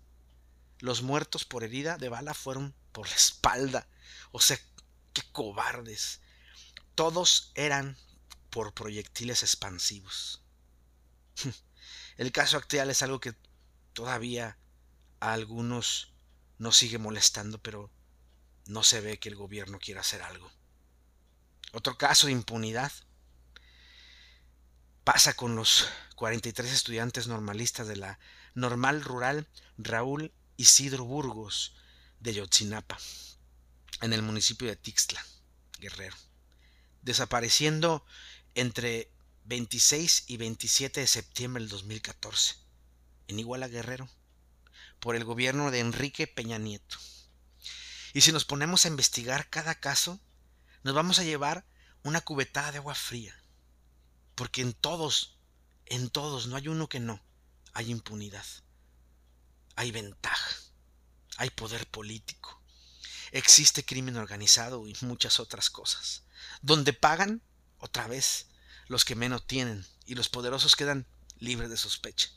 Los 0.80 1.02
muertos 1.02 1.44
por 1.44 1.62
herida 1.62 1.97
de 1.99 2.08
bala 2.08 2.35
fueron 2.35 2.75
por 2.92 3.08
la 3.08 3.14
espalda. 3.14 3.88
O 4.32 4.40
sea, 4.40 4.58
qué 5.12 5.23
cobardes. 5.32 6.20
Todos 6.97 7.52
eran 7.54 7.97
por 8.50 8.75
proyectiles 8.75 9.42
expansivos. 9.44 10.42
El 12.16 12.32
caso 12.32 12.56
actual 12.56 12.90
es 12.90 13.02
algo 13.02 13.20
que 13.20 13.35
todavía 13.92 14.58
a 15.20 15.32
algunos 15.32 16.12
nos 16.58 16.76
sigue 16.76 16.98
molestando, 16.98 17.58
pero 17.58 17.90
no 18.66 18.82
se 18.82 19.00
ve 19.00 19.18
que 19.18 19.28
el 19.28 19.36
gobierno 19.36 19.78
quiera 19.78 20.00
hacer 20.00 20.22
algo. 20.22 20.50
Otro 21.72 21.96
caso 21.98 22.26
de 22.26 22.32
impunidad 22.32 22.92
pasa 25.04 25.34
con 25.34 25.56
los 25.56 25.88
43 26.16 26.70
estudiantes 26.70 27.28
normalistas 27.28 27.86
de 27.86 27.96
la 27.96 28.18
normal 28.54 29.02
rural 29.02 29.48
Raúl 29.78 30.32
Isidro 30.56 31.04
Burgos 31.04 31.74
de 32.20 32.34
Yotzinapa, 32.34 32.98
en 34.00 34.12
el 34.12 34.22
municipio 34.22 34.68
de 34.68 34.76
Tixtla, 34.76 35.24
Guerrero, 35.78 36.16
desapareciendo 37.02 38.04
entre 38.54 39.10
26 39.44 40.24
y 40.26 40.36
27 40.36 41.00
de 41.00 41.06
septiembre 41.06 41.62
del 41.62 41.70
2014, 41.70 42.56
en 43.28 43.38
Iguala 43.38 43.68
Guerrero, 43.68 44.08
por 45.00 45.17
el 45.17 45.25
gobierno 45.25 45.71
de 45.71 45.81
Enrique 45.81 46.26
Peña 46.26 46.59
Nieto. 46.59 46.99
Y 48.12 48.23
si 48.23 48.33
nos 48.33 48.45
ponemos 48.45 48.85
a 48.85 48.88
investigar 48.88 49.49
cada 49.50 49.75
caso, 49.75 50.21
nos 50.83 50.95
vamos 50.95 51.19
a 51.19 51.25
llevar 51.25 51.67
una 52.02 52.21
cubetada 52.21 52.73
de 52.73 52.78
agua 52.78 52.95
fría 52.95 53.35
porque 54.38 54.62
en 54.62 54.73
todos, 54.73 55.37
en 55.87 56.11
todos, 56.11 56.47
no 56.47 56.55
hay 56.55 56.69
uno 56.69 56.88
que 56.88 57.00
no, 57.00 57.21
hay 57.73 57.90
impunidad, 57.90 58.47
hay 59.75 59.90
ventaja, 59.90 60.57
hay 61.38 61.50
poder 61.50 61.88
político, 61.88 62.62
existe 63.33 63.85
crimen 63.85 64.17
organizado 64.17 64.87
y 64.87 64.97
muchas 65.00 65.40
otras 65.40 65.71
cosas. 65.71 66.23
Donde 66.62 66.93
pagan, 66.93 67.43
otra 67.78 68.07
vez, 68.07 68.47
los 68.87 69.05
que 69.05 69.17
menos 69.17 69.45
tienen 69.45 69.85
y 70.07 70.14
los 70.14 70.28
poderosos 70.28 70.76
quedan 70.76 71.09
libres 71.40 71.69
de 71.69 71.76
sospecha, 71.76 72.28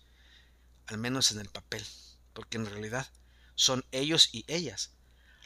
al 0.88 0.98
menos 0.98 1.32
en 1.32 1.40
el 1.40 1.50
papel, 1.50 1.86
porque 2.34 2.58
en 2.58 2.66
realidad 2.66 3.12
son 3.56 3.86
ellos 3.92 4.30
y 4.32 4.46
ellas 4.48 4.92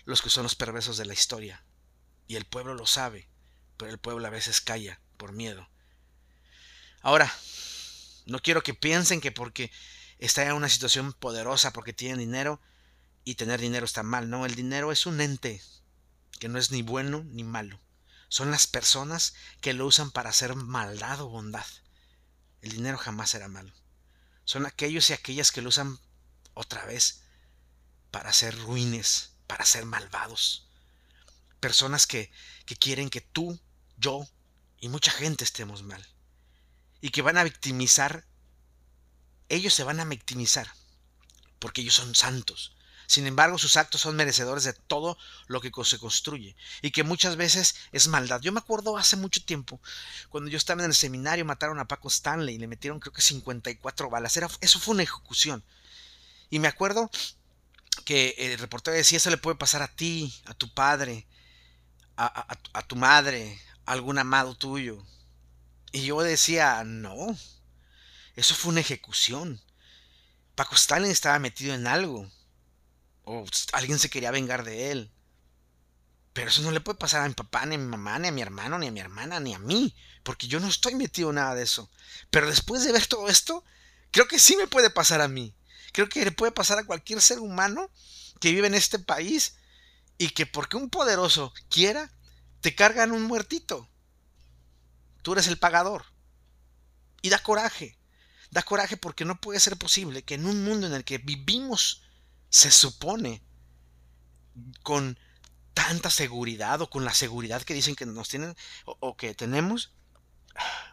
los 0.06 0.22
que 0.22 0.30
son 0.30 0.44
los 0.44 0.56
perversos 0.56 0.98
de 0.98 1.06
la 1.06 1.14
historia. 1.14 1.64
Y 2.28 2.36
el 2.36 2.46
pueblo 2.46 2.74
lo 2.74 2.86
sabe, 2.86 3.28
pero 3.78 3.92
el 3.92 3.98
pueblo 3.98 4.26
a 4.28 4.32
veces 4.32 4.62
calla 4.62 5.00
por 5.18 5.32
miedo 5.32 5.68
Ahora, 7.06 7.32
no 8.26 8.40
quiero 8.40 8.64
que 8.64 8.74
piensen 8.74 9.22
que 9.22 9.32
porque 9.32 9.72
está 10.18 10.44
en 10.44 10.54
una 10.54 10.70
situación 10.70 11.14
poderosa, 11.14 11.72
porque 11.72 11.94
tienen 11.94 12.18
dinero, 12.18 12.60
y 13.24 13.36
tener 13.36 13.62
dinero 13.62 13.86
está 13.86 14.02
mal. 14.02 14.28
No, 14.28 14.44
el 14.44 14.56
dinero 14.56 14.92
es 14.92 15.06
un 15.06 15.22
ente 15.22 15.62
que 16.40 16.50
no 16.50 16.58
es 16.58 16.72
ni 16.72 16.82
bueno 16.82 17.24
ni 17.26 17.44
malo. 17.44 17.80
Son 18.28 18.50
las 18.50 18.66
personas 18.66 19.36
que 19.62 19.74
lo 19.74 19.86
usan 19.86 20.10
para 20.10 20.32
hacer 20.32 20.56
maldad 20.56 21.22
o 21.22 21.30
bondad. 21.30 21.66
El 22.64 22.72
dinero 22.72 22.98
jamás 22.98 23.30
será 23.30 23.48
malo. 23.50 23.72
Son 24.44 24.66
aquellos 24.66 25.08
y 25.12 25.14
aquellas 25.14 25.52
que 25.52 25.62
lo 25.62 25.70
usan 25.70 26.00
otra 26.56 26.84
vez 26.86 27.22
para 28.10 28.32
hacer 28.32 28.58
ruines, 28.58 29.34
para 29.46 29.66
ser 29.66 29.86
malvados. 29.86 30.68
Personas 31.60 32.08
que, 32.08 32.32
que 32.66 32.76
quieren 32.76 33.10
que 33.10 33.22
tú, 33.22 33.60
yo 33.98 34.28
y 34.80 34.90
mucha 34.90 35.12
gente 35.12 35.44
estemos 35.44 35.84
mal 35.84 36.06
y 37.02 37.10
que 37.10 37.22
van 37.22 37.38
a 37.38 37.44
victimizar, 37.44 38.26
ellos 39.48 39.76
se 39.76 39.84
van 39.84 40.00
a 40.00 40.06
victimizar, 40.06 40.74
porque 41.60 41.82
ellos 41.82 41.94
son 41.94 42.16
santos. 42.16 42.76
Sin 43.08 43.28
embargo, 43.28 43.60
sus 43.60 43.78
actos 43.78 44.02
son 44.02 44.16
merecedores 44.16 44.64
de 44.64 44.74
todo 44.74 45.18
lo 45.46 45.62
que 45.62 45.72
se 45.84 46.00
construye 46.00 46.56
y 46.82 46.90
que 46.90 47.04
muchas 47.04 47.36
veces 47.36 47.76
es 47.92 48.08
maldad. 48.08 48.42
Yo 48.42 48.52
me 48.52 48.60
acuerdo 48.60 48.98
hace 48.98 49.16
mucho 49.16 49.44
tiempo, 49.44 49.80
cuando 50.30 50.50
yo 50.50 50.58
estaba 50.58 50.82
en 50.82 50.90
el 50.90 50.96
seminario, 50.96 51.46
mataron 51.46 51.80
a 51.80 51.88
Paco 51.88 52.08
Stanley 52.08 52.56
y 52.56 52.58
le 52.58 52.68
metieron 52.68 53.00
creo 53.00 53.14
que 53.14 53.22
54 53.22 54.10
balas. 54.10 54.36
Era, 54.38 54.50
eso 54.62 54.80
fue 54.80 54.96
una 54.96 55.04
ejecución. 55.04 55.64
Y 56.56 56.60
me 56.60 56.70
acuerdo 56.70 57.12
que 58.06 58.34
el 58.38 58.58
reportero 58.58 58.96
decía, 58.96 59.18
eso 59.18 59.30
le 59.30 59.36
puede 59.36 59.58
pasar 59.58 59.82
a 59.82 59.94
ti, 59.94 60.34
a 60.46 60.54
tu 60.54 60.74
padre, 60.74 61.28
a, 62.16 62.82
tu 62.88 62.96
madre, 62.96 63.60
a 63.86 63.92
algún 63.92 64.20
amado 64.20 64.56
tuyo. 64.56 65.06
Y 65.92 66.06
yo 66.06 66.22
decía, 66.22 66.82
no, 66.86 67.38
eso 68.38 68.56
fue 68.56 68.72
una 68.72 68.80
ejecución. 68.80 69.62
Paco 70.56 70.76
Stalin 70.76 71.12
estaba 71.12 71.40
metido 71.40 71.76
en 71.76 71.88
algo. 71.88 72.32
O 73.26 73.46
alguien 73.74 74.00
se 74.00 74.10
quería 74.10 74.32
vengar 74.32 74.64
de 74.64 74.92
él. 74.92 75.12
Pero 76.32 76.48
eso 76.48 76.62
no 76.62 76.72
le 76.72 76.80
puede 76.80 76.98
pasar 76.98 77.20
a 77.20 77.28
mi 77.28 77.34
papá, 77.34 77.66
ni 77.66 77.76
a 77.76 77.80
mi 77.80 77.86
mamá, 77.86 78.18
ni 78.18 78.30
a 78.30 78.32
mi 78.32 78.42
hermano, 78.42 78.80
ni 78.80 78.88
a 78.88 78.92
mi 78.92 79.02
hermana, 79.02 79.42
ni 79.42 79.54
a 79.54 79.60
mí. 79.60 79.94
Porque 80.24 80.48
yo 80.48 80.62
no 80.62 80.70
estoy 80.70 80.96
metido 80.96 81.32
en 81.32 81.36
nada 81.36 81.54
de 81.54 81.64
eso. 81.64 81.92
Pero 82.30 82.48
después 82.48 82.86
de 82.86 82.94
ver 82.94 83.08
todo 83.08 83.28
esto, 83.28 83.66
creo 84.12 84.30
que 84.30 84.40
sí 84.40 84.56
me 84.56 84.68
puede 84.68 84.90
pasar 84.90 85.20
a 85.20 85.28
mí. 85.28 85.54
Creo 85.96 86.10
que 86.10 86.26
le 86.26 86.34
puede 86.34 86.52
pasar 86.52 86.78
a 86.78 86.84
cualquier 86.84 87.22
ser 87.22 87.40
humano 87.40 87.90
que 88.42 88.52
vive 88.52 88.68
en 88.68 88.76
este 88.76 89.00
país. 89.00 89.56
Y 90.18 90.32
que 90.32 90.46
porque 90.46 90.76
un 90.76 90.90
poderoso 90.90 91.54
quiera, 91.70 92.12
te 92.60 92.76
cargan 92.76 93.14
un 93.14 93.24
muertito. 93.24 93.90
Tú 95.22 95.32
eres 95.32 95.48
el 95.48 95.58
pagador. 95.58 96.04
Y 97.22 97.30
da 97.30 97.40
coraje. 97.40 97.98
Da 98.52 98.62
coraje 98.62 98.98
porque 98.98 99.24
no 99.24 99.40
puede 99.40 99.62
ser 99.62 99.78
posible 99.78 100.24
que 100.24 100.34
en 100.34 100.48
un 100.48 100.66
mundo 100.66 100.86
en 100.86 100.94
el 100.94 101.06
que 101.06 101.18
vivimos, 101.18 102.02
se 102.50 102.72
supone, 102.72 103.42
con 104.84 105.18
tanta 105.74 106.10
seguridad 106.10 106.82
o 106.82 106.90
con 106.90 107.06
la 107.06 107.14
seguridad 107.14 107.64
que 107.64 107.74
dicen 107.74 107.96
que 107.96 108.06
nos 108.06 108.28
tienen 108.28 108.54
o, 108.84 109.16
que 109.16 109.34
tenemos, 109.34 109.94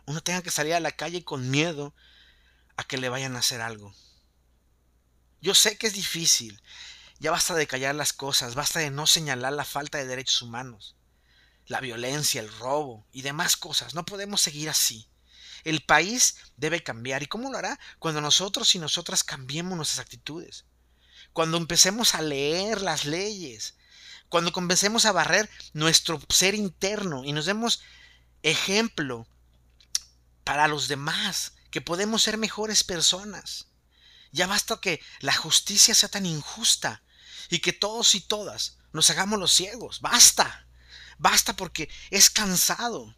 uno 0.07 0.23
tenga 0.23 0.43
que 0.43 0.53
salir 0.53 0.75
a 0.75 0.81
la 0.81 0.93
calle 0.93 1.25
con 1.25 1.51
miedo 1.51 1.93
a 2.77 2.85
que 2.85 2.99
le 2.99 3.09
vayan 3.09 3.35
a 3.35 3.41
hacer 3.41 3.61
algo. 3.61 3.93
Yo 5.43 5.55
sé 5.55 5.77
que 5.77 5.89
es 5.89 5.93
difícil. 5.93 6.63
Ya 7.19 7.31
basta 7.31 7.55
de 7.55 7.67
callar 7.67 7.95
las 7.95 8.15
cosas, 8.15 8.55
basta 8.55 8.81
de 8.81 8.91
no 8.91 9.07
señalar 9.07 9.53
la 9.53 9.65
falta 9.65 9.99
de 9.99 10.07
derechos 10.07 10.41
humanos 10.41 10.97
la 11.67 11.81
violencia, 11.81 12.41
el 12.41 12.53
robo 12.59 13.07
y 13.13 13.23
demás 13.23 13.57
cosas. 13.57 13.95
No 13.95 14.05
podemos 14.05 14.41
seguir 14.41 14.69
así. 14.69 15.09
El 15.65 15.83
país 15.83 16.37
debe 16.57 16.83
cambiar. 16.83 17.23
¿Y 17.23 17.27
cómo 17.27 17.51
lo 17.51 17.59
hará? 17.59 17.79
Cuando 17.99 18.21
nosotros 18.21 18.75
y 18.75 18.79
nosotras 18.79 19.25
cambiemos 19.25 19.77
nuestras 19.77 20.01
actitudes. 20.01 20.65
Cuando 21.33 21.57
empecemos 21.57 22.15
a 22.15 22.23
leer 22.23 22.81
las 22.83 23.05
leyes. 23.05 23.75
Cuando 24.29 24.53
comencemos 24.53 25.05
a 25.05 25.13
barrer 25.13 25.49
nuestro 25.73 26.21
ser 26.29 26.55
interno 26.55 27.25
y 27.25 27.33
nos 27.33 27.47
demos 27.47 27.83
ejemplo 28.43 29.27
para 30.43 30.67
los 30.69 30.89
demás, 30.89 31.53
que 31.71 31.81
podemos 31.81 32.23
ser 32.23 32.39
mejores 32.39 32.83
personas. 32.83 33.69
Ya 34.33 34.47
basta 34.47 34.81
que 34.81 35.01
la 35.21 35.35
justicia 35.35 35.95
sea 35.95 36.09
tan 36.09 36.27
injusta 36.27 37.03
y 37.51 37.61
que 37.61 37.73
todos 37.73 38.15
y 38.15 38.21
todas 38.21 38.79
nos 38.93 39.11
hagamos 39.11 39.39
los 39.39 39.53
ciegos. 39.53 40.01
Basta. 40.01 40.67
Basta 41.19 41.55
porque 41.55 41.89
es 42.11 42.31
cansado. 42.31 43.15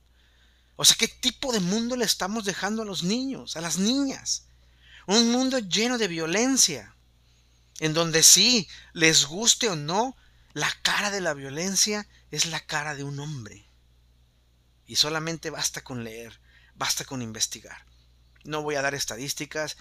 O 0.76 0.84
sea, 0.84 0.96
¿qué 0.96 1.06
tipo 1.08 1.52
de 1.52 1.60
mundo 1.60 1.96
le 1.96 2.04
estamos 2.04 2.44
dejando 2.44 2.82
a 2.82 2.84
los 2.84 3.04
niños, 3.04 3.56
a 3.56 3.60
las 3.60 3.78
niñas? 3.78 4.46
Un 5.06 5.30
mundo 5.30 5.58
lleno 5.60 5.98
de 5.98 6.08
violencia, 6.08 6.96
en 7.78 7.94
donde 7.94 8.22
sí, 8.22 8.68
les 8.92 9.26
guste 9.26 9.68
o 9.68 9.76
no, 9.76 10.16
la 10.52 10.72
cara 10.82 11.10
de 11.10 11.20
la 11.20 11.34
violencia 11.34 12.08
es 12.30 12.46
la 12.46 12.60
cara 12.60 12.94
de 12.94 13.04
un 13.04 13.20
hombre. 13.20 13.68
Y 14.86 14.96
solamente 14.96 15.50
basta 15.50 15.82
con 15.82 16.02
leer, 16.02 16.40
basta 16.74 17.04
con 17.04 17.22
investigar. 17.22 17.86
No 18.44 18.62
voy 18.62 18.74
a 18.74 18.82
dar 18.82 18.94
estadísticas, 18.94 19.76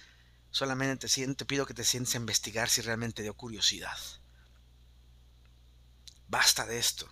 solamente 0.53 1.07
te, 1.07 1.45
pido 1.45 1.65
que 1.65 1.73
te 1.73 1.83
sientes 1.83 2.13
a 2.13 2.19
investigar 2.19 2.69
si 2.69 2.81
realmente 2.81 3.23
dio 3.23 3.33
curiosidad. 3.33 3.97
Basta 6.27 6.65
de 6.67 6.77
esto. 6.77 7.11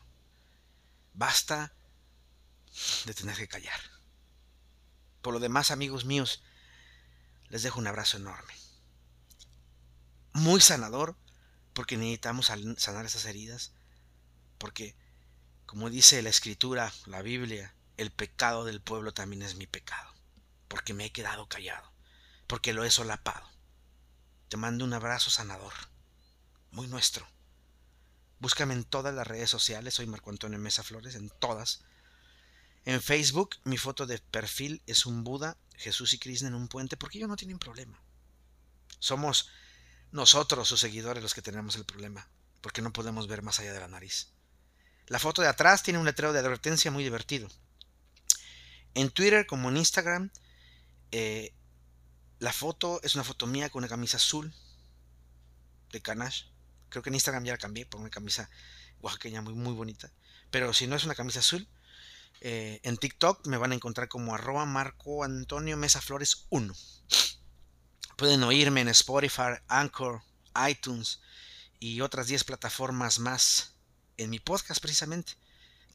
Basta 1.14 1.74
de 3.06 3.14
tener 3.16 3.36
que 3.36 3.48
callar. 3.48 3.82
Por 5.24 5.34
lo 5.34 5.40
demás, 5.40 5.72
amigos 5.72 6.06
míos, 6.06 6.44
les 7.50 7.64
dejo 7.64 7.80
un 7.80 7.88
abrazo 7.88 8.18
enorme. 8.18 8.54
Muy 10.34 10.62
sanador, 10.62 11.18
porque 11.74 11.98
necesitamos 11.98 12.46
sanar 12.78 13.06
esas 13.06 13.26
heridas, 13.26 13.74
porque, 14.60 14.96
como 15.66 15.90
dice 15.90 16.22
la 16.22 16.30
escritura, 16.30 16.94
la 17.08 17.24
Biblia, 17.24 17.74
el 17.98 18.12
pecado 18.12 18.66
del 18.66 18.82
pueblo 18.82 19.16
también 19.16 19.42
es 19.42 19.56
mi 19.56 19.66
pecado, 19.66 20.14
porque 20.68 20.94
me 20.94 21.06
he 21.06 21.12
quedado 21.12 21.48
callado, 21.48 21.91
porque 22.52 22.74
lo 22.74 22.84
he 22.84 22.92
solapado. 22.92 23.50
Te 24.50 24.58
mando 24.58 24.84
un 24.84 24.92
abrazo 24.92 25.32
sanador, 25.32 25.72
muy 26.72 26.86
nuestro. 26.90 27.26
Búscame 28.40 28.74
en 28.74 28.84
todas 28.84 29.16
las 29.16 29.26
redes 29.26 29.50
sociales, 29.50 29.94
soy 29.94 30.06
Marco 30.06 30.32
Antonio 30.32 30.60
Mesa 30.60 30.84
Flores, 30.84 31.16
en 31.16 31.30
todas. 31.30 31.86
En 32.84 33.02
Facebook, 33.02 33.56
mi 33.64 33.78
foto 33.78 34.06
de 34.06 34.18
perfil 34.18 34.82
es 34.86 35.06
un 35.06 35.24
Buda, 35.24 35.56
Jesús 35.78 36.14
y 36.14 36.20
Krishna 36.20 36.50
en 36.50 36.56
un 36.56 36.68
puente, 36.68 36.98
porque 36.98 37.20
ellos 37.20 37.30
no 37.30 37.38
tienen 37.38 37.58
problema. 37.58 38.04
Somos 39.00 39.50
nosotros, 40.12 40.68
sus 40.68 40.82
seguidores, 40.82 41.24
los 41.24 41.34
que 41.34 41.42
tenemos 41.42 41.78
el 41.78 41.86
problema, 41.86 42.28
porque 42.60 42.82
no 42.82 42.92
podemos 42.92 43.30
ver 43.30 43.44
más 43.44 43.62
allá 43.62 43.72
de 43.72 43.80
la 43.80 43.88
nariz. 43.88 44.34
La 45.08 45.20
foto 45.20 45.42
de 45.42 45.48
atrás 45.48 45.84
tiene 45.84 46.00
un 46.00 46.06
letrero 46.06 46.34
de 46.34 46.40
advertencia 46.40 46.92
muy 46.92 47.06
divertido. 47.06 47.48
En 48.94 49.10
Twitter 49.10 49.48
como 49.48 49.70
en 49.70 49.78
Instagram, 49.78 50.32
eh, 51.14 51.56
la 52.42 52.52
foto 52.52 53.00
es 53.04 53.14
una 53.14 53.24
foto 53.24 53.46
mía 53.46 53.70
con 53.70 53.82
una 53.82 53.88
camisa 53.88 54.18
azul 54.18 54.52
de 55.92 56.02
Canash 56.02 56.46
Creo 56.90 57.04
que 57.04 57.10
en 57.10 57.14
Instagram 57.14 57.46
ya 57.46 57.54
la 57.54 57.58
cambié 57.58 57.86
por 57.86 58.02
una 58.02 58.10
camisa 58.10 58.50
oaxaqueña 59.00 59.42
muy, 59.42 59.54
muy 59.54 59.74
bonita. 59.74 60.12
Pero 60.50 60.74
si 60.74 60.88
no 60.88 60.96
es 60.98 61.06
una 61.06 61.16
camisa 61.16 61.40
azul, 61.40 61.66
eh, 62.42 62.82
en 62.84 62.98
TikTok 62.98 63.48
me 63.48 63.56
van 63.56 63.72
a 63.72 63.76
encontrar 63.76 64.10
como 64.10 64.36
arroba 64.36 64.66
Marco 64.66 65.24
Antonio 65.24 65.78
Mesa 65.78 66.02
Flores 66.02 66.48
1. 66.50 66.74
Pueden 68.18 68.44
oírme 68.44 68.82
en 68.82 68.90
Spotify, 68.90 69.54
Anchor, 69.68 70.22
iTunes 70.68 71.22
y 71.80 72.02
otras 72.02 72.28
10 72.28 72.44
plataformas 72.44 73.20
más 73.20 73.76
en 74.18 74.30
mi 74.30 74.40
podcast 74.40 74.82
precisamente. 74.82 75.34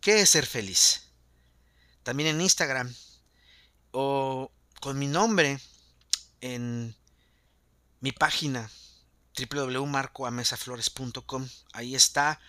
¿Qué 0.00 0.22
es 0.22 0.30
ser 0.30 0.46
feliz? 0.46 1.10
También 2.04 2.30
en 2.30 2.40
Instagram 2.40 2.94
o 3.90 4.50
con 4.80 4.98
mi 4.98 5.08
nombre 5.08 5.60
en 6.40 6.96
mi 8.00 8.12
página 8.12 8.70
www.marcoamesaflores.com. 9.36 11.48
Ahí 11.72 11.94
está 11.94 12.40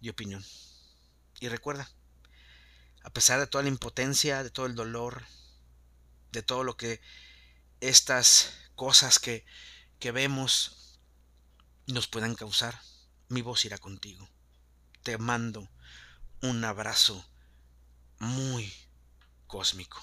de 0.00 0.10
opinión. 0.10 0.44
Y 1.40 1.48
recuerda, 1.48 1.90
a 3.02 3.10
pesar 3.10 3.40
de 3.40 3.46
toda 3.46 3.62
la 3.62 3.70
impotencia, 3.70 4.42
de 4.42 4.50
todo 4.50 4.66
el 4.66 4.74
dolor, 4.74 5.24
de 6.30 6.42
todo 6.42 6.64
lo 6.64 6.76
que 6.76 7.00
estas 7.80 8.52
cosas 8.74 9.18
que, 9.18 9.44
que 9.98 10.12
vemos 10.12 10.98
nos 11.86 12.06
puedan 12.06 12.34
causar, 12.34 12.80
mi 13.28 13.42
voz 13.42 13.64
irá 13.64 13.78
contigo. 13.78 14.28
Te 15.02 15.18
mando 15.18 15.68
un 16.40 16.64
abrazo 16.64 17.24
muy 18.18 18.72
cósmico. 19.46 20.00